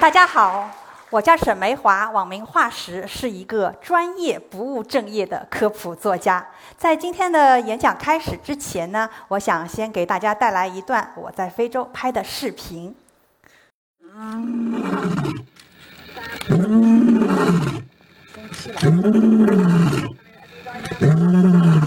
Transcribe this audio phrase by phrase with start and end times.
[0.00, 0.70] 大家好，
[1.10, 6.46] 我叫沈梅华，网名化石，是一个专业不务正业的科普作家。
[6.78, 12.94] 在今天的演讲开始之前呢，我想先给大家带来一段我在非洲拍的视频。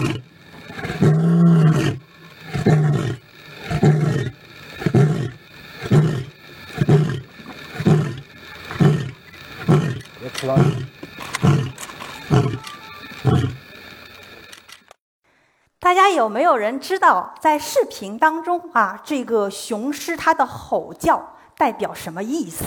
[15.78, 22.64] 大家有没有人知道，在视频当中啊，这个雄狮它的吼叫代表什么意思？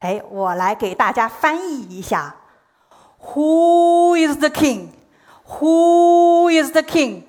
[0.00, 2.34] 哎，我来给大家翻译一下
[3.20, 4.88] ：Who is the king?
[5.46, 7.24] Who is the king?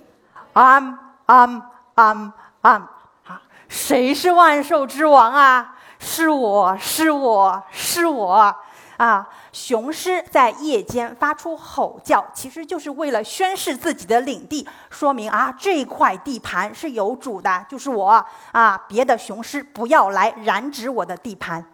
[0.54, 1.62] I'm, I'm,
[1.96, 2.32] I'm,
[2.62, 2.88] I'm。
[3.24, 5.76] 啊，谁是万兽之王啊？
[6.00, 8.56] 是我是我是我。
[8.98, 21.66] 啊，雄狮在夜间发出吼叫，其实就是为了宣示自己的领地，说明啊这块地盘是有主的，就是我啊，别的雄狮不要来染指我的地盘。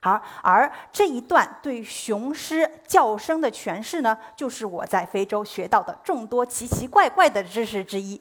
[0.00, 8.20] 好，而这一段对雄狮叫声的诠释呢，就是我在非洲学到的众多奇奇怪怪的知识之一。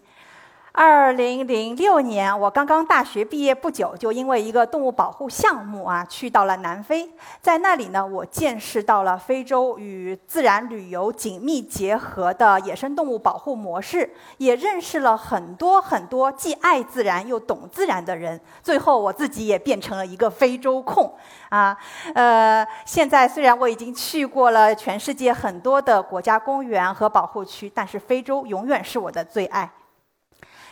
[0.80, 7.10] 二零零六年，我刚刚大学毕业不久，就因为一个动物保护项目啊，去到了南非。
[7.42, 18.40] 在那里呢，我见识到了非洲与自然旅游紧密结合的野生动物保护模式，也认识了很多很多既爱自然又懂自然的人。
[18.62, 21.12] 最后，我自己也变成了一个非洲控
[21.50, 21.76] 啊。
[22.14, 29.68] 呃，现在虽然我已经去过了全世界很多的国家公园和保护区，但是非洲永远是我的最爱。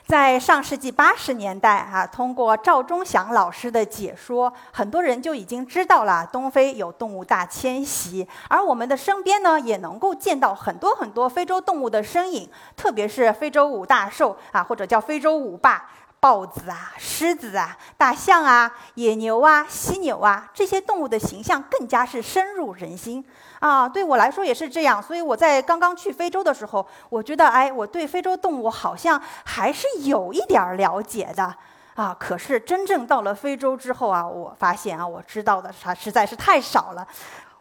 [0.08, 15.90] 在上世纪八十年代，啊，通过赵忠祥老师的解说，很多人就已经知道了东非有动物大迁徙，而我们的身边呢，也能够见到很多很多非洲动物的身影，特别是非洲五大兽啊，或者叫非洲五霸。
[16.26, 23.24] 豹子啊，狮子啊，大象啊，野牛啊，犀牛啊，这些动物的形象更加是深入人心
[23.60, 23.88] 啊！
[23.88, 31.56] 对我来说也是这样，所以我在刚刚去非洲的时候，我觉得，哎，我对非洲动物好像还是有一点了解的
[31.94, 32.18] 啊。
[32.20, 37.08] 可是真正到了非洲之后啊，我发现啊，我知道的它实在是太少了。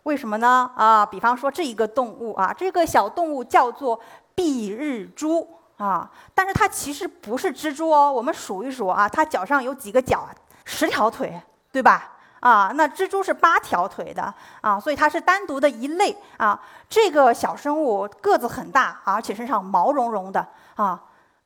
[0.04, 0.70] 为什么呢？
[0.74, 4.00] 啊，比方说这一个动物啊，这个小动物叫做
[4.34, 5.46] 蔽日蛛。
[5.84, 8.10] 啊，但是它其实不是蜘蛛哦。
[8.10, 10.26] 我们数一数啊，它脚上有几个脚？
[10.64, 11.38] 十条腿，
[11.70, 12.12] 对吧？
[12.40, 16.58] 啊，那蜘蛛是八条腿的啊，所以它是单独的一类啊。
[16.88, 20.46] 这个小生物个子很大，而且身上毛茸茸的
[20.76, 20.98] 啊。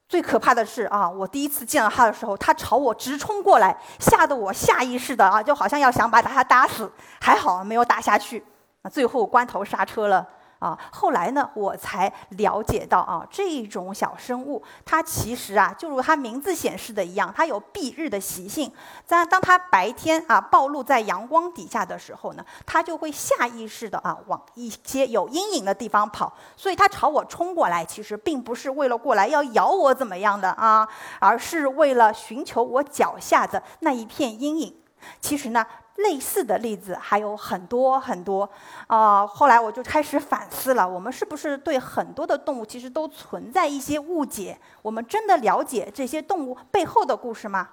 [0.08, 6.88] 最可怕的是啊，我第一次见到它的时候，它朝我直冲过来，吓得我下意识的啊，就好像要想把它打死，
[7.20, 8.44] 还好没有打下去
[8.82, 8.88] 啊。
[8.88, 10.24] 最后关头刹车了。
[10.58, 18.72] 啊，后来呢，我才了解到啊，这种小生物它其实啊，就如它名字显示的一样，它有蔽日的习性。
[19.04, 26.32] 在当它白天啊暴露在阳光底下的时候呢，它就会下意识的啊往一些有阴影的地方跑。
[26.56, 30.88] 所以它朝我冲过来，其实并不是为了过来要咬我怎么样的啊，
[31.20, 34.74] 而是为了寻求我脚下的那一片阴影。
[35.20, 35.64] 其实呢。
[35.98, 38.48] 类似的例子还有很多很多，
[38.86, 44.58] 啊，后来我就开始反思了：我们是不是对很多的动物其实都存在一些误解？
[44.82, 47.68] 我们真的了解这些动物背后的故事吗？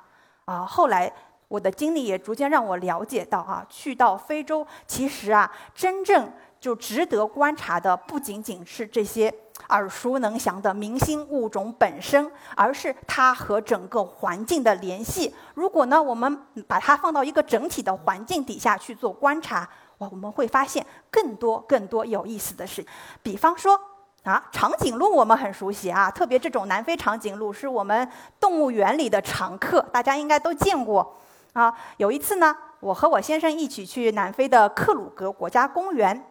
[0.45, 1.11] 啊，后来
[1.47, 6.31] 我的经历也逐渐让我了解到，啊，去到非洲，其实啊，真正
[6.65, 9.31] 就值得观察的不仅仅是这些。
[9.69, 15.33] 耳熟能详的明星物种本身，而是它和整个环境的联系。
[15.53, 19.67] 如果呢，我们把它放到一个整体的环境底下去做观察，
[19.99, 22.85] 哇，我们会发现更多更多有意思的事。
[23.23, 23.79] 比方说
[24.23, 28.07] 啊，长颈鹿我们很熟悉啊，特别这种南非长颈鹿是我们
[28.39, 31.15] 动物园里的常客，大家应该都见过
[31.53, 31.73] 啊。
[31.97, 36.23] 有一次呢，我和我先生一起去南非的克鲁格国家公园。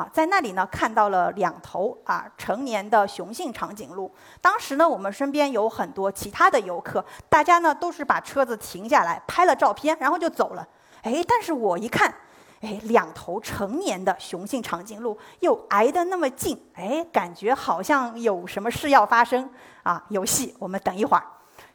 [0.00, 4.10] 啊，在那里呢看到了两头啊成年的雄性长颈鹿。
[4.40, 10.66] 当时呢，我们身边有很多其他的游客，大家呢都是把车子停下来拍了照片，然后就走了。
[11.02, 12.14] 哎，但是我一看，
[12.62, 19.50] 哎，两头成年的雄性长颈鹿又挨得那么近，哎，感觉好像有什么事要发生
[19.82, 20.02] 啊！
[20.08, 21.22] 有戏，我们等一会儿。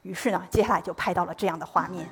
[0.01, 2.09] 于是呢，接下来就拍到了这样的画面。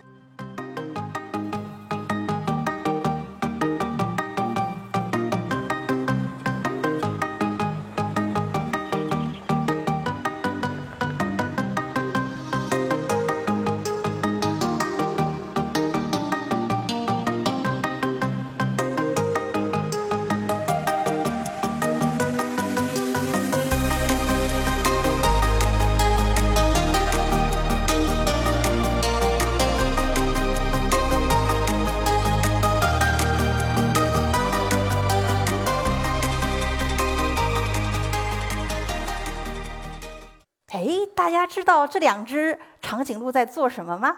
[41.94, 44.16] 这两只长颈鹿在做什么吗？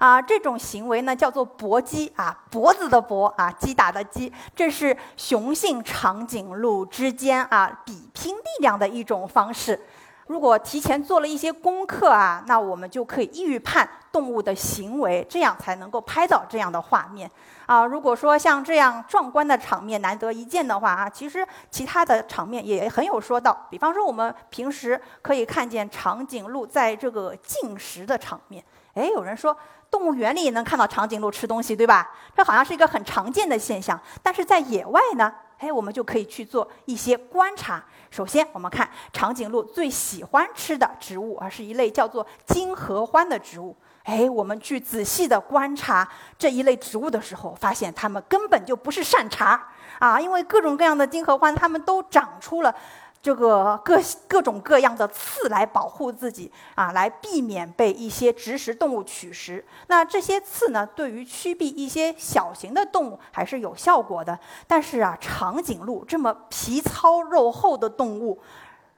[0.00, 9.80] 啊，这种行为呢叫做搏击啊，脖子的搏啊，击打的击，这是雄性长颈鹿之间啊比拼力量的一种方式。
[10.26, 17.30] 如果提前做了一些功课啊，那我们就可以预判动物的行为，这样才能够拍到这样的画面
[17.66, 17.86] 啊。
[17.86, 23.56] 如果说像这样壮观的场面难得一见的话啊，其实其他的场面也很有说道。
[23.70, 28.64] 比方说，我们平时可以看见长颈鹿在这个进食的场面。
[28.94, 29.56] 哎，有人说
[29.88, 32.10] 动物园里也能看到长颈鹿吃东西，对吧？
[32.34, 33.96] 这好像是一个很常见的现象。
[34.20, 37.84] 但是在野外呢，哎，我们就可以去做一些观察。
[38.10, 43.76] 首先，我们看长颈鹿最喜欢吃的植物，啊是一类叫做金合欢的植物。
[44.08, 46.08] 哎，我们去仔细的观察
[46.38, 49.68] 这一类植物的时候，发现它们根本就不是善茬
[49.98, 50.18] 啊！
[50.18, 52.74] 因为各种各样的金合欢，它们都长出了。
[53.20, 59.62] 这个各各种各样的刺来保护自己啊，来避免被一些植食动物取食。
[59.88, 64.38] 那这些刺呢，对于驱避一些小型的动物还是有效果的。
[64.66, 68.40] 但是啊，长颈鹿这么皮糙肉厚的动物，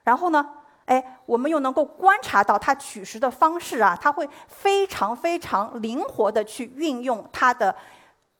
[0.03, 0.47] 然后呢，
[0.85, 7.75] 哎，我们又能够观察到它取食的方式啊，它会非常非常灵活的去运用它的。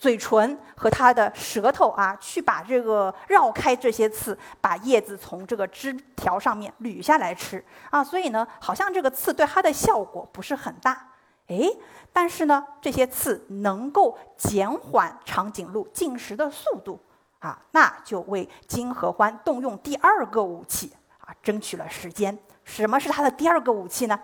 [0.01, 8.03] 嘴唇和它的舌头啊，去把这个绕开这些刺，把叶子从这个枝条上面捋下来吃啊。
[8.03, 11.07] 所以呢，好像这个刺对它的效果不是很大，
[11.49, 11.69] 哎，
[12.11, 16.99] 但是呢，这些刺能够减缓长颈鹿进食的速度
[17.37, 20.91] 啊，那就为金合欢动用第二个武器
[21.41, 22.37] 争取了时间。
[22.63, 24.19] 什么是它的第二个武器呢？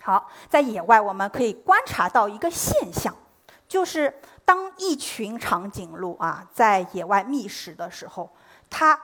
[0.00, 3.14] 好，在野外我们可以观察到一个现象，
[3.66, 4.20] 就是。
[4.48, 8.34] 当一群长颈鹿啊在野外觅食的时候，
[8.70, 8.98] 它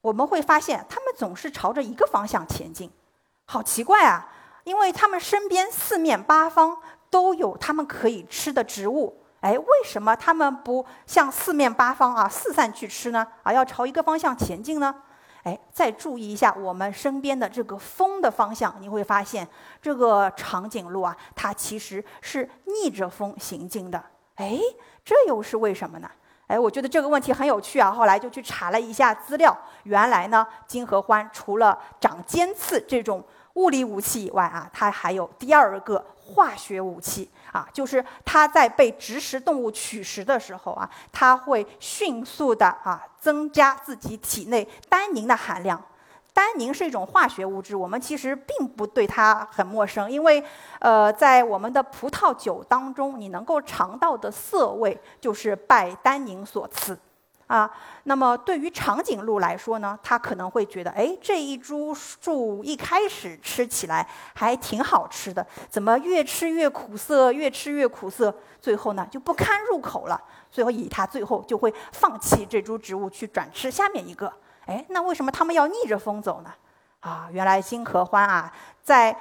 [0.00, 2.88] 我们会发现它们总是朝着一个方向前进，
[3.46, 4.30] 好奇怪啊！
[4.62, 6.78] 因为它们身边四面八方
[7.10, 13.26] 都有它们可以吃的植物，哎，为什么它们不向四面八方啊四散去吃呢？
[13.42, 14.94] 啊，要朝一个方向前进呢？
[15.44, 19.46] 哎，再注意一下我们身边的这个风的方向，你会发现
[19.80, 24.02] 这个长颈鹿啊，它其实是逆着风行进的。
[24.36, 24.58] 哎，
[25.04, 26.10] 这又是为什么呢？
[26.46, 27.90] 哎，我觉得这个问题很有趣啊。
[27.90, 33.22] 后来就去查了一下资料，原来呢，金合欢除了长尖刺这种
[33.54, 45.80] 物理武器以外啊，它还有第二个化学武器啊，就是它在被植食动物取食的时候啊，它会迅速的啊增加自己体内单宁的含量。
[46.32, 50.42] 单宁是一种化学物质，我们其实并不对它很陌生，因为，
[50.80, 56.98] 呃，在我们的葡萄酒当中，你能够尝到的涩味就是拜单宁所赐，
[57.46, 57.70] 啊，
[58.04, 70.20] 那么对于长颈鹿来说呢，它可能会觉得，哎，这一株树一开始吃起来还挺好吃的，怎么越吃越苦涩，越吃越苦涩，最后呢就不堪入口了，
[70.50, 74.32] 所以它最后就会放弃这株植物，去转吃下面一个。
[74.66, 76.50] 哎，那为什么他们要逆着风走呢？
[77.00, 78.50] 啊，原来金合欢啊，
[78.82, 79.14] 在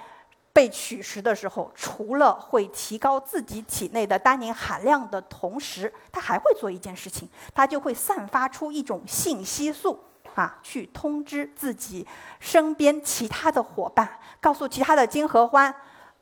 [0.53, 9.99] 被取食的时候，除了会提高自己体内的单宁含量的同时，它还会做一件事情，它就会散发出一种信息素
[10.35, 12.07] 啊，去通知自己
[12.39, 15.73] 身边其他的伙伴，告诉其他的金合欢，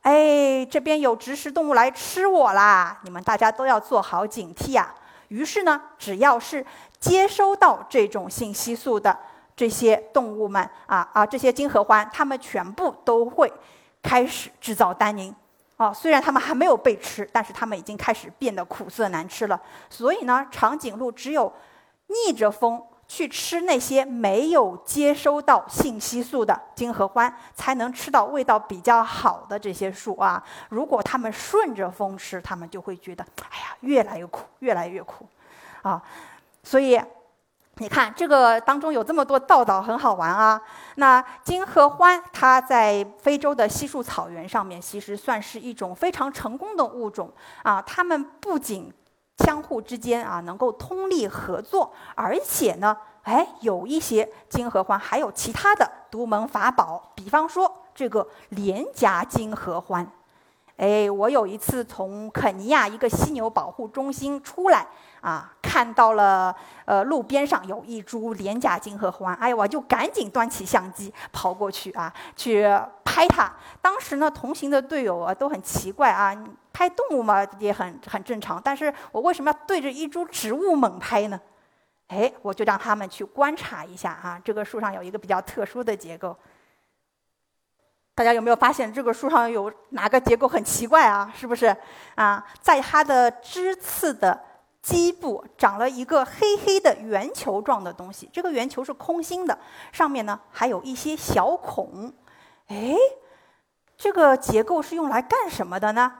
[0.03, 4.95] 哎，这边有植食动物来吃我啦，你们大家都要做好警惕啊。
[5.27, 6.65] 于是呢，只要是
[6.99, 9.17] 接收到这种信息素的
[9.57, 13.51] 这些动物们啊啊，这些金合欢，它们全部都会
[14.01, 15.35] 开始制造单宁。
[15.77, 19.59] 啊，虽然它们还没有被吃，但是它们已经开始变得苦涩难吃了。
[19.89, 21.51] 所以呢，长颈鹿只有
[22.07, 22.81] 逆着风。
[23.07, 30.41] 去吃那些没有接收到信息素的金合欢，才能吃到味道比较好的这些树啊。
[30.69, 35.27] 如果他们顺着风吃，他们就会觉得，哎呀，越来越苦，越来越苦，
[35.81, 36.01] 啊。
[36.63, 36.97] 所以，
[37.81, 40.61] 你看这个当中有这么多道道，很好玩啊。
[40.97, 47.33] 那金合欢它在非洲的稀树草原上面，其实算是一种非常成功的物种
[47.63, 47.81] 啊。
[47.81, 48.93] 它们不仅
[49.39, 60.07] 相互之间啊，能够通力合作，而且呢，哎，有一些金合欢还有其他的独门法宝，比方说这个连夹金合欢。
[60.77, 64.85] 哎，我有一次从肯尼亚一个犀牛保护中心出来。
[65.21, 72.67] 啊，看到了，呃，路边上有一株连甲金合欢，哎呀，我就赶紧端起相机跑过去啊，去
[73.05, 73.49] 拍它。
[73.81, 76.35] 当时呢，同行的队友啊都很奇怪啊，
[76.73, 81.39] 拍动物嘛也很很正常，但是我为什么要对着一株植物猛拍呢？
[82.07, 86.35] 哎，我就让他们去观察一下啊，这个树上有一个比较特殊的结构。
[88.13, 91.31] 大家有没有发现这个树上有哪个结构很奇怪啊？
[91.33, 91.73] 是不是
[92.15, 92.45] 啊？
[92.59, 94.37] 在它的枝刺的
[94.81, 99.57] 基部长了一个黑黑的圆球状的东西，这个圆球是空心的，
[99.91, 102.11] 上面呢还有一些小孔。
[102.67, 102.95] 哎，
[103.95, 106.11] 这个结构是用来干什么的呢？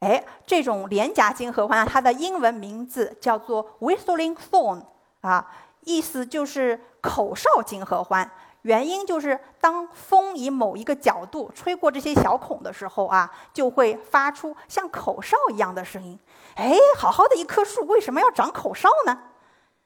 [0.00, 4.82] 哎，这种连夹金合欢，它的英文名字叫做 whistling thorn
[5.22, 5.50] 啊，
[5.80, 8.30] 意思就是口哨金合欢。
[8.66, 16.18] 原因就是当风以某一个角度吹过这些小孔的时候啊，就会发出像口哨一样的声音。
[16.56, 19.16] 哎，好好的一棵树为什么要长口哨呢？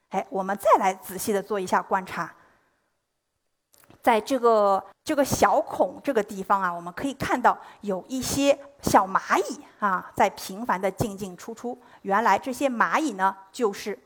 [0.08, 2.34] 哎，我们再来仔细的做一下观察。
[4.00, 11.78] 在这个这个小孔这个地方啊，我们可以看到有一些小蚂蚁啊，在频繁的进进出出。
[12.00, 13.98] 原来这些蚂蚁呢，就是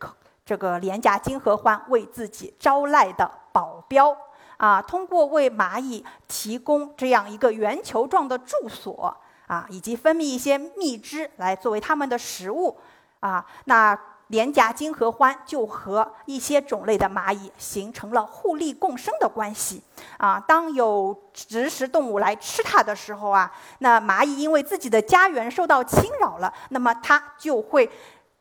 [0.45, 4.16] 这个廉价金合欢为自己招来的保镖
[4.57, 4.81] 啊。
[4.83, 12.77] 通过为蚂蚁提供这样一个圆球状的住所啊，以及分泌一些蜜汁来作为它们的食物
[13.21, 13.99] 啊，那。
[14.29, 19.83] 连夹金合欢就和一些种类的蚂蚁形成了互利共生的关系
[20.17, 20.41] 啊。
[20.41, 27.89] 当有植食动物来吃它的时候啊，那蚂蚁因为自己的家园受到侵扰了，那么它就会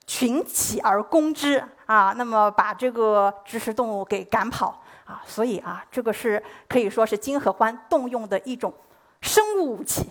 [0.07, 5.21] 群起而攻之啊，那么把这个植食动物给赶跑啊。
[5.25, 8.73] 所以啊，这个是可以说是金合欢动用的一种
[9.21, 10.09] 生物武器。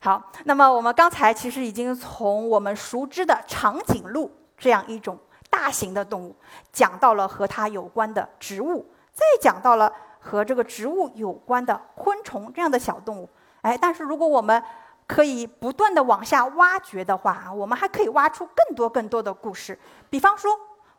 [0.00, 4.30] 好，那么我们刚才其实已经从我们熟知的长颈鹿。
[4.56, 5.18] 这样一种
[5.50, 6.34] 大型的动物，
[6.72, 13.28] 讲到了和它有关的植物，再讲到了和这个植物有关的昆虫这样的小动物。
[13.62, 14.62] 哎，但是如果我们
[15.08, 19.78] 可以不断的往下挖掘的话，我们还可以挖出更多更多的故事。
[20.08, 20.52] 比方说，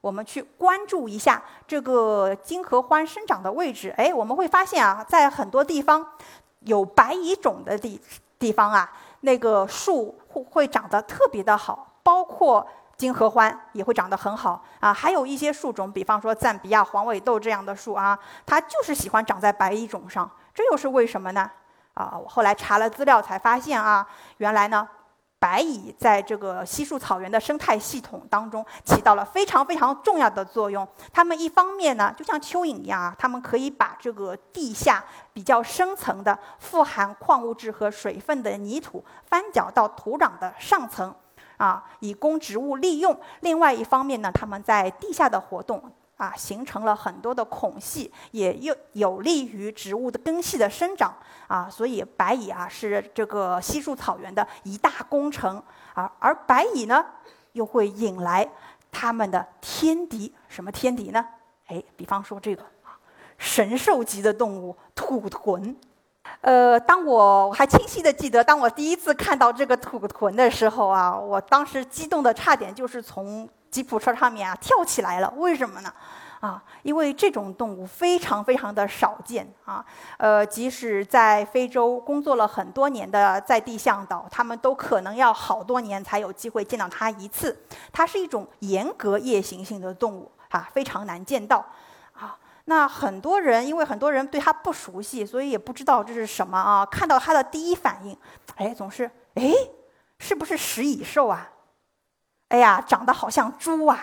[0.06, 6.06] 我们去关注一下这个金合欢生长的位置，哎，我们会发现啊，在很多地方
[6.60, 8.00] 有白蚁种的地
[8.38, 12.68] 地方啊，那个树会会长得特别的好，包括。
[12.98, 21.52] 金合欢也会长得很好啊，还有一些树种，比方说赞比亚黄尾豆这样的树啊，它就是喜欢长在白蚁种上，这又是为什么呢？
[21.94, 24.08] 啊，我后来查了资料才发现啊，
[24.38, 24.88] 原来呢，
[25.46, 30.88] 白蚁在这个稀树草原的生态系统当中起到了非常非常重要的作用。
[31.14, 41.14] 它们一方面呢，就像蚯蚓一样啊，它们可以把这个地下比较深层的富含矿物质和水分的泥土翻搅到土壤的上层。
[41.58, 43.16] 啊，以供植物利用。
[43.42, 45.80] 另外一方面呢，它们在地下的活动
[46.18, 51.14] 啊，形成了很多的孔隙，也有有利于植物的根系的生长
[51.48, 51.70] 啊。
[51.70, 55.62] 所以白蚁啊，是这个稀树草原的一大功臣
[55.94, 56.12] 啊。
[56.20, 57.06] 而白蚁呢，
[57.52, 58.50] 又会引来
[58.92, 61.26] 他们的天敌，什么天敌呢？
[61.68, 62.64] 哎，比方说这个
[63.38, 65.76] 神兽级的动物土豚。
[66.42, 75.30] 呃，当我我还清晰的记得，当我第一次看到这个土豚的时候啊，我当时激动的差点就是从吉普车上面啊跳起来了。
[75.36, 75.94] 为什么呢？
[76.40, 79.86] 啊，因为这种动物非常非常的少见啊。
[80.18, 87.62] 呃，即使在非洲工作了很多年的在地向导，他们都可能要好多年才有机会见到它一次。
[87.92, 91.66] 它是一种严格夜行性的动物啊，非常难见到
[92.14, 92.38] 啊。
[92.64, 96.86] 那很多人，因为很多人对它不熟悉，所以也不知道这是什么啊。
[96.86, 98.18] 看到它的第一反应，
[98.56, 99.52] 哎，总是哎，
[100.20, 101.50] 是不是食蚁兽啊？
[102.50, 104.00] 哎呀，长得好像猪啊，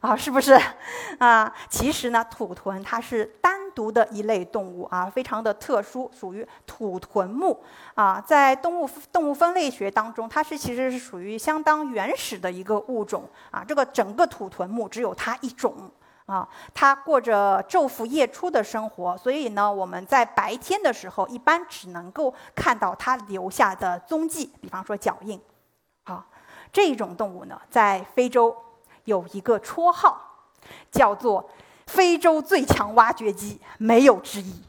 [0.00, 0.58] 啊，是不是？
[1.18, 7.62] 啊，其实呢，土豚它是单独的一类动物啊，非常的特殊，属于土豚目
[7.94, 8.20] 啊。
[8.20, 13.64] 在动物动物分类学当中，它是其实是属于相当原始的一个物种啊。
[13.66, 15.90] 这个整个土豚目只有它一种。
[16.26, 25.40] 啊，它过着昼伏夜出的生活，所以呢，我们在白天的时候一般只能够看到它留下的踪迹，比方说脚印。
[26.76, 28.54] 这种动物呢，在非洲
[29.04, 30.20] 有一个绰号，
[30.90, 31.48] 叫做
[31.88, 34.62] “非洲最强挖掘机”，没有之一。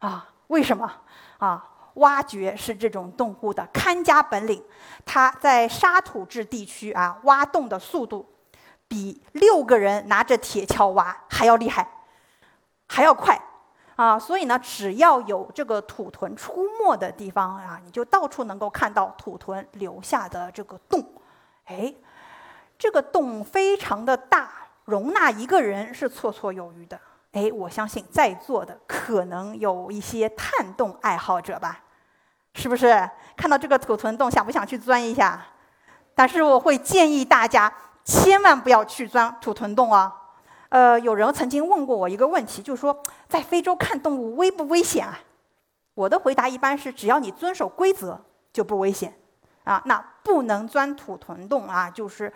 [0.00, 0.92] 啊，为什么？
[1.38, 4.62] 啊，挖掘是这种动物的看家本领，
[5.06, 8.28] 它在沙土质地区啊，挖洞的速度。
[8.86, 11.90] 比六个人拿着铁锹挖还要厉害，
[12.86, 13.40] 还要快
[13.96, 14.18] 啊！
[14.18, 21.02] 所以呢，只要有这个土豚出没的地方啊，你就到处能够看到土豚留下的这个洞。
[21.70, 21.94] 哎，
[22.76, 24.50] 这个洞非常的大，
[24.84, 27.00] 容纳一个人是绰绰有余的。
[27.32, 31.80] 哎，我相信在座的可能有一些探洞爱好者吧？
[32.54, 33.08] 是不是？
[33.36, 35.40] 看到这个土豚洞，想不想去钻一下？
[36.14, 37.72] 但是我会建议大家。
[38.02, 40.12] 千万不要去钻土豚洞啊！
[40.70, 42.98] 呃，有人曾经问过我一个问题，就是说
[43.28, 45.20] 在非洲看动物危不危险啊？
[45.94, 48.18] 我的回答一般是：只要你遵守规则，
[48.52, 49.19] 就不危险。
[49.64, 52.32] 啊，那不能钻土屯洞啊，就是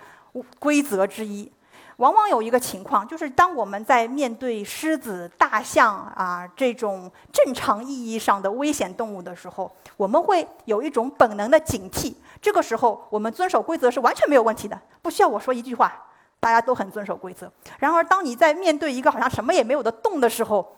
[0.59, 1.51] 规则之一。
[1.99, 12.13] 往往有一个情况，就是当我们在面对狮子、大象啊这种正常意义上的危险动物的时候，我们会有一种本能的警惕。
[12.43, 16.07] 这个时候，我们遵守规则是完全没有问题的，不需要我说一句话，
[16.41, 17.51] 大家都很遵守规则。
[17.79, 20.77] 然而，当你在面对一个好像什么也没有的洞的时候，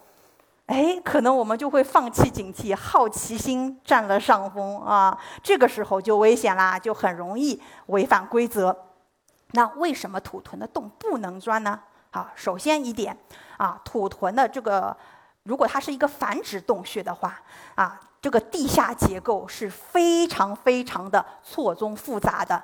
[0.67, 8.85] 哎，可能我们就会放弃警惕，好奇心占了上风啊，这个时候就危险啦，就很容易违反规则。
[9.51, 11.79] 那为什么土屯的洞不能钻呢？
[12.11, 13.17] 啊，首先一点，
[13.55, 14.95] 啊，土屯的这个，
[15.43, 17.41] 如果它是一个繁殖洞穴的话，
[17.75, 22.61] 啊，这个地下结构是非常非常的错综复杂的，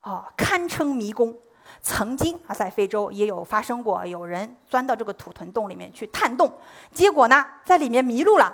[0.00, 1.36] 啊，堪称迷宫。
[1.84, 6.50] 曾经啊，在非洲也有发生过，有人钻到这个土屯洞里面去探洞，
[6.92, 8.50] 结果呢，在里面迷路了，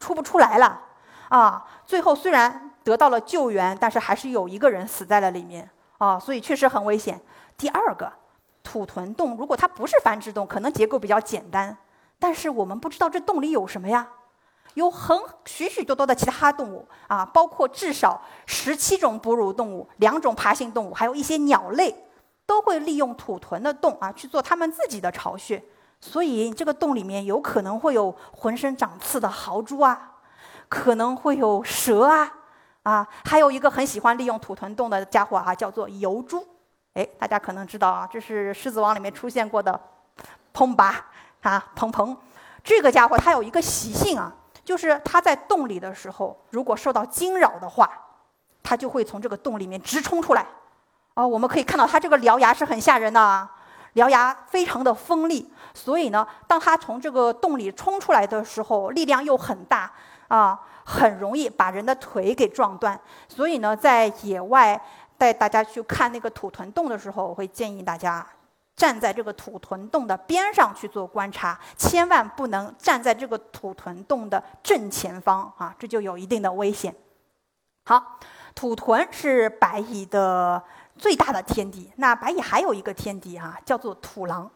[0.00, 0.80] 出不出来了，
[1.28, 5.70] 啊，最后虽然得到了救援，但是还是有一个人死在了里面。
[5.98, 7.20] 啊，所以确实很危险。
[7.56, 8.12] 第二个，
[8.64, 11.76] 土屯洞如果它不是繁殖洞，可能结构比较简单，
[12.18, 14.08] 但是我们不知道这洞里有什么呀？
[14.74, 21.94] 有很许许多多的其他动物啊，包括至少十七种哺乳动物、两种爬行动物，还有一些鸟类，
[22.46, 25.62] 都会利用土屯的洞啊去做他们自己的巢穴。
[26.00, 30.14] 所以这个洞里面有可能会有浑身长刺的豪猪啊，
[30.68, 32.38] 可能会有蛇啊。
[32.82, 36.44] 啊，还有一个很喜欢利用土屯洞的家伙啊，叫做疣猪。
[36.94, 39.80] 哎，大家可能知道啊，这是《狮子王》里面出现过的
[40.52, 41.06] 彭巴
[41.42, 42.16] 啊，彭彭。
[42.64, 47.88] 这个家伙他有一个习性啊，就是他在洞里的时候，如果受到惊扰的话，
[48.64, 50.44] 他就会从这个洞里面直冲出来。
[51.14, 53.48] 哦，我们可以看到他这个獠牙是很吓人的，
[53.94, 55.52] 獠牙非常的锋利。
[55.74, 59.92] 所以呢，当他从这个洞里冲出来的时候，力量又很大
[60.28, 60.60] 啊。
[60.84, 64.78] 很容易把人的腿给撞断，所以呢，在野外
[65.16, 68.26] 带大家去看那个土屯洞的时候，我会建议大家
[68.74, 76.92] 站在这个土屯洞的边上去做观察，千万不能站在这个土屯洞的正前方啊，这就有一定的危险。
[77.84, 78.18] 好，
[78.52, 80.60] 土屯是白蚁的
[80.96, 84.50] 最大的天敌，那白蚁还有一个天敌啊，叫做土狼。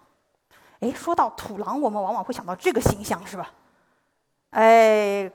[0.80, 3.50] 哎，说到土狼，我们往往会想到这个形象，是吧？
[4.50, 5.30] 哎。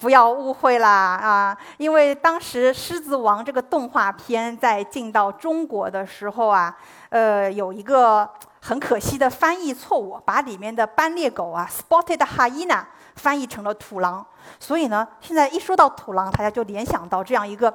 [0.00, 1.56] 不要误会啦啊！
[1.78, 6.76] 因为当时《狮子王》这个动画片在进到中国的时候啊，
[7.08, 8.28] 呃，有一个
[8.60, 14.26] 很可惜的翻译错误，把里面的斑鬣狗啊 （Spotted Hyena） 翻译成了土狼。
[14.58, 17.72] 所以呢，现在一说到土狼，大家就联想到这样一个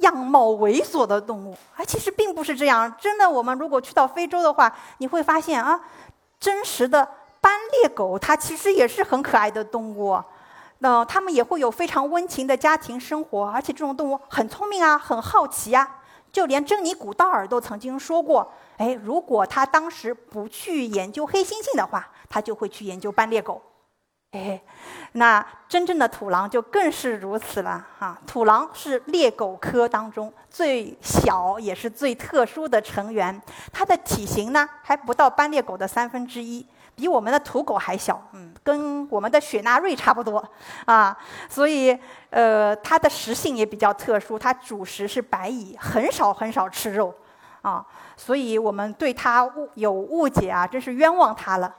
[0.00, 1.56] 样貌猥琐的动物。
[1.76, 2.92] 啊，其实并不是这样。
[3.00, 5.80] 真的，我们如果去到非洲的话，你会发现啊，
[6.38, 7.08] 真实的
[7.40, 10.20] 斑鬣狗它其实也是很可爱的动物。
[10.78, 15.96] 那它们也会有非常温情的家庭生活，而且这种动物很聪明啊，很好奇呀。
[16.32, 23.60] 就连珍妮古道尔都曾经说过：“哎，如果他当时不去研究黑猩猩的话，他就会去研究斑鬣狗。”
[24.32, 24.60] 哎，
[25.12, 28.16] 那真正的土狼就更是如此了哈。
[28.26, 33.40] 土狼是猎狗科当中最小也是最特殊的成员，
[33.72, 36.66] 它的体型呢还不到斑鬣狗的三分之一。
[36.96, 40.46] 比我们的土狗还小，嗯，跟我们的雪纳瑞差不多，
[40.84, 41.16] 啊，
[41.48, 47.14] 所以，呃，它的食性也比较特殊，它主食是白蚁，很少很少吃肉，
[47.62, 47.82] 啊，
[48.18, 51.74] 所以我们对它误有误解啊，真是冤枉它了。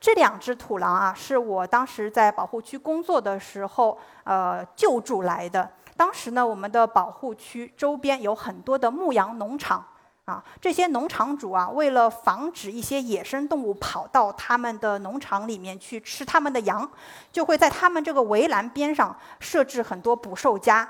[0.00, 5.70] 这两只土狼啊，是我当时在保护区工作的时候，呃，救助来的。
[5.96, 9.84] 当时呢，我们的保护区周边有很多的牧羊农场。
[10.26, 16.90] 啊，这些农场主啊，为了防止一些野生动物跑到他们的农场里面去吃他们的羊，
[17.30, 20.88] 就会在他们这个围栏边上设置很多捕兽夹。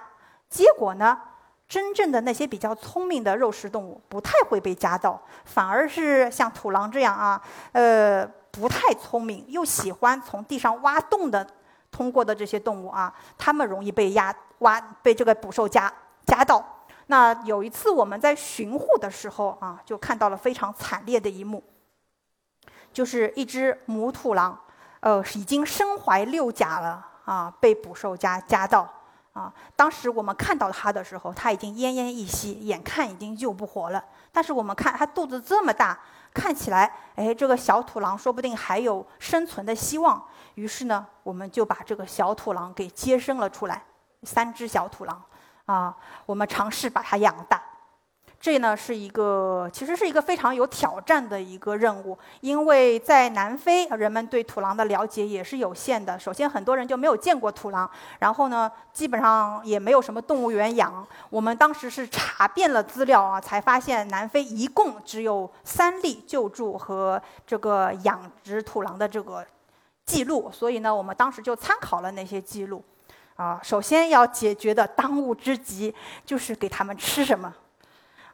[0.48, 1.20] 结果呢，
[1.68, 11.44] 真正的那些比较聪明的肉食动物不太会被夹到，反而是像土狼这样啊，呃，不太聪明又喜欢从地上挖洞的
[11.90, 15.92] 通过的这些动物啊，它们容易被压挖被这个捕兽夹
[16.24, 16.64] 夹到。
[17.08, 21.62] 那有一次我们在巡护的时候啊，就看到了非常惨烈的一幕，
[22.92, 24.56] 就是一只母土狼，
[25.00, 28.88] 呃，已经身怀六甲了啊，被捕兽夹夹到
[29.36, 29.52] 啊。
[29.76, 34.02] 当时我们看到它的时候，它已经奄奄一息，眼看已经救不活了。
[34.32, 35.98] 但是我们看它肚子这么大，
[36.32, 40.24] 看起来，哎，这个小土狼说不定还有生存的希望。
[40.54, 43.82] 于是呢，我们就把这个小土狼给接生了出来，
[44.22, 45.22] 三只小土狼。
[45.66, 45.94] 啊，
[46.24, 47.62] 我们尝试把它养大。
[48.46, 56.16] 这呢是一个，其实是一个非常有挑战的一个任务，因为在南非，人们对土狼的了解也是有限的。
[56.16, 61.04] 首先，很多人就没有见过土狼，然后呢，基本上也没有什么动物园养。
[61.28, 69.44] 我们当时是查遍了资料啊，才发现南非一共只有三例救助和这个养殖土狼的这个
[70.04, 72.80] 记录，所以呢，我们当时就参考了那些记录。
[73.34, 75.92] 啊，首先要解决的当务之急
[76.24, 77.52] 就是给他们吃什么。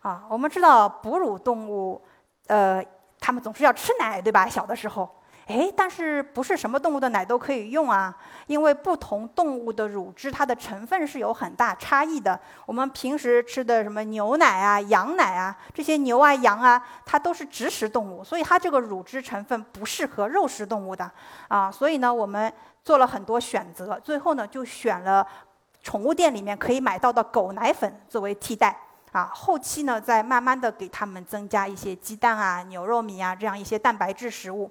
[0.03, 2.03] 啊，我们知道哺乳动物，
[2.49, 2.85] 呃，
[3.21, 4.49] 它们总是要吃奶，对吧？
[4.49, 5.09] 小的时候，
[5.47, 8.12] 哎，但是不是什么动物的奶都可以用啊？
[8.49, 12.38] 因为不同动物的乳汁，它的成分是有很大差异的。
[12.67, 21.09] 我们平时吃的什么牛奶啊、羊奶啊，这些牛啊、羊啊，它都是植食动物，所以它这个乳汁成分不适合肉食动物的。
[21.47, 25.25] 啊，所以呢，我们做了很多选择，最后呢，就选了
[25.81, 28.77] 宠物店里面可以买到的狗奶粉作为替代。
[29.12, 34.70] 啊，后期呢，再慢慢的给他们增加一些鸡蛋啊、牛肉米啊这样一些蛋白质食物，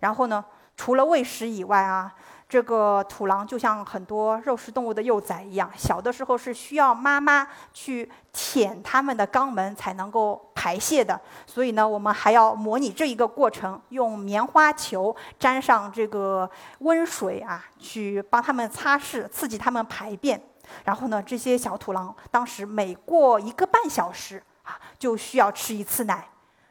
[0.00, 0.44] 然后呢，
[0.76, 2.10] 除了喂食以外啊，
[2.48, 20.40] 这个土狼就像很多肉食动物的幼崽一样，小的时候是需要妈妈去舔它们的肛门才能够排泄的，所以呢，我们还要模拟这一个过程，用棉花球沾上这个温水啊，去帮它们擦拭，刺激它们排便。
[20.84, 26.28] 然后呢，这些小土狼当时每过一个半小时啊，就需要吃一次奶，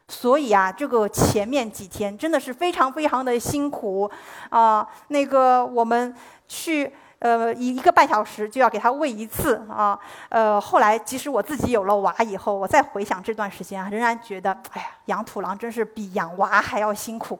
[0.08, 4.10] 所以啊，这个前面几天真的是非常非常的辛苦
[4.50, 4.86] 啊。
[5.08, 6.14] 那个我们
[6.48, 9.98] 去呃一一个半小时就要给它喂一次啊。
[10.28, 17.38] 呃，后来即使我自己有了娃以后，我再回想这段时间，仍然觉得哎呀，养土狼真是比养娃还要辛苦。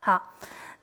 [0.00, 0.32] 好，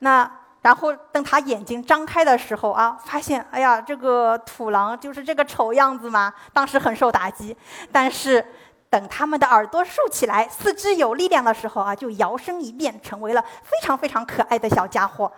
[0.00, 0.41] 那。
[0.62, 7.56] 然后等他眼睛张开的时候啊，发现哎呀，这个土狼就是这个丑样子嘛，当时很受打击。
[7.90, 8.46] 但是
[8.88, 15.32] 等他们的耳朵竖起来，四肢有力量的时候啊，就摇身一变成为了非常非常可爱的小家伙。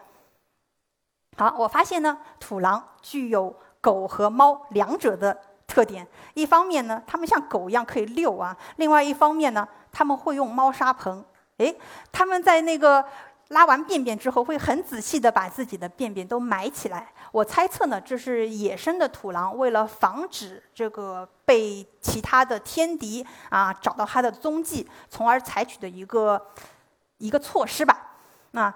[1.39, 5.35] 好，我发现呢，土狼具有狗和猫两者的
[5.67, 6.07] 特点。
[6.35, 11.25] 一方面呢，它们像狗一样可以遛啊；另外一方面呢，他们会用猫砂盆。
[11.57, 11.75] 哎，
[12.13, 13.03] 他们在那个。
[13.49, 17.13] 拉完便便之后，会很仔细地把自己的便便都埋起来。
[17.31, 26.41] 我猜测呢，这是野生的土狼为了防止这个被其他的天敌啊找到它的踪迹，从而采取的一个
[27.19, 28.17] 一个措施吧。
[28.53, 28.73] 那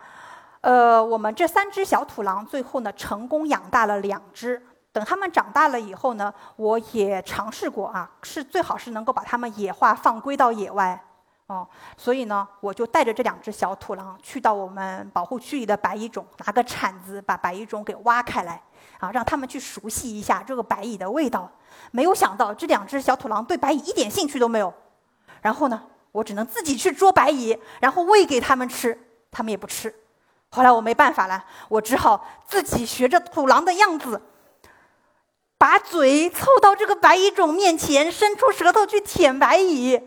[0.61, 4.63] 呃，我们这三只小土狼最后呢，成功养大了两只。
[4.93, 11.05] 等它们长大了以后呢，我也尝试过啊，是最好是能够把它们野化放归到野外。
[11.49, 18.63] 哦，所以呢，我就带着这两只小土狼去到我们保护区里的白蚁种，拿个铲子把白蚁种给挖开来，
[19.01, 21.51] 啊，让他们去熟悉一下这个白蚁的味道。
[21.91, 24.73] 没有想到这两只小土狼对白蚁一点兴趣都没有。
[25.41, 25.83] 然后呢，
[26.13, 28.99] 我只能自己去捉白蚁，然后喂给他们吃，
[29.31, 29.95] 他们也不吃。
[30.51, 34.21] 后来我没办法了，我只好自己学着土狼的样子，
[35.57, 39.99] 把嘴凑到这个白蚁种面前，伸出舌头去舔白蚁。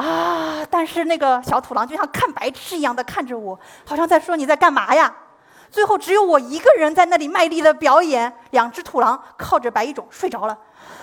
[0.00, 0.66] 啊！
[0.70, 5.14] 但是那个小土狼就像看白痴一样的看着我，好像在说你在干嘛呀？
[5.70, 10.58] 最后只有我一个人在那里卖力的表演，两只土狼靠着白蚁种睡着了。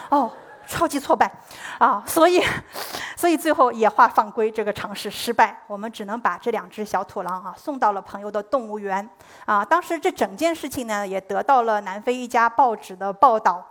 [0.09, 0.31] 哦，
[0.67, 1.31] 超级挫败
[1.79, 2.03] 啊！
[2.05, 2.43] 所以，
[3.15, 9.07] 所以最后野化放归这个尝试失败，我们只能把这两只小土狼啊送到了朋友的动物园。
[9.45, 13.65] 啊，当时这整件事情呢也得到了南非一家报纸的报道。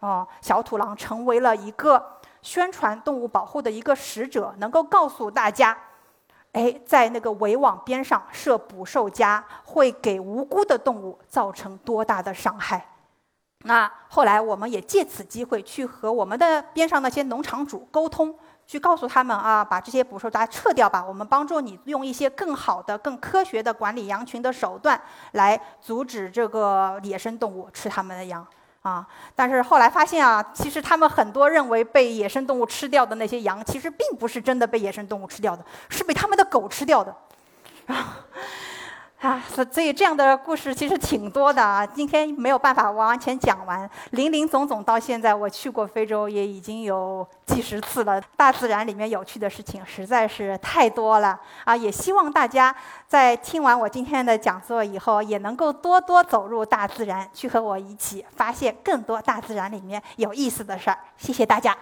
[0.00, 2.19] 哦，小土狼成为了一个。
[2.42, 5.76] 宣传动物保护的一个使者，能够告诉大家，
[6.52, 12.86] 哎，在那个围网边上设捕兽夹，会给无辜的动物造成多大的伤害。
[13.64, 18.34] 那后来我们也借此机会去和我们的边上那些农场主沟通，
[18.66, 24.98] 去告诉他们啊，把这些捕兽夹撤掉吧，我们帮助你用一些更好的、更科学的管理羊群的手段，
[25.32, 28.46] 来阻止这个野生动物吃他们的羊。
[28.82, 29.06] 啊！
[29.34, 37.14] 但是后来发现啊，其实他们很多认为被野生动物吃掉的那些羊，其实并不是真的被野生动物吃掉的，是被他们的狗吃掉的。
[37.86, 38.18] 啊！
[39.20, 41.84] 啊，所所以这样的故事其实挺多的啊。
[41.84, 48.18] 今天没有办法完完全讲完，林林总总到现在我去过非洲也已经有几十次了。
[48.34, 51.76] 大自然里面有趣的事情实在是太多了啊！
[51.76, 52.74] 也希望大家
[53.06, 60.98] 在听完我今天的讲座以后，也能够多多走入大自然，去和我一起发现更多大自然里面有意思的事儿。
[61.18, 61.76] 谢谢大家。